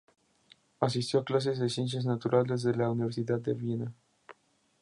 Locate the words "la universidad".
2.75-3.39